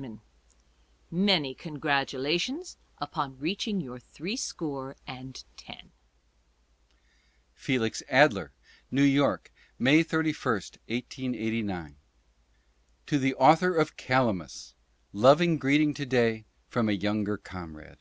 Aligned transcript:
i— 0.00 0.18
Many 1.10 1.56
congratulations 1.56 2.76
upon 2.98 3.36
reaching 3.40 3.80
your 3.80 3.98
three 3.98 4.36
score 4.36 4.94
and 5.08 5.42
ten. 5.56 5.90
Felix 7.52 8.00
Adler: 8.08 8.52
New 8.92 9.02
York, 9.02 9.50
May 9.76 10.04
31, 10.04 10.52
1889. 10.86 11.96
To 13.06 13.18
the 13.18 13.34
author 13.34 13.74
of 13.74 13.96
"Calamus," 13.96 14.74
loving 15.12 15.58
greeting 15.58 15.92
to 15.94 16.06
day 16.06 16.46
from 16.68 16.88
a 16.88 16.92
younger 16.92 17.36
comrade. 17.36 17.98